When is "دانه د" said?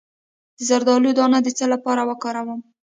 1.17-1.47